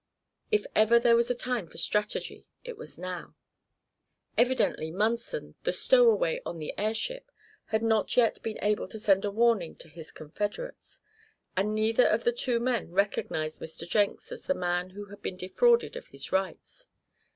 [0.49, 3.35] If ever there was a time for strategy, it was now.
[4.35, 7.29] Evidently Munson, the stowaway on the airship,
[7.65, 11.01] had not yet been able to send a warning to his confederates.
[11.55, 13.87] And neither of the two men recognized Mr.
[13.87, 16.87] Jenks as the man who had been defrauded of his rights.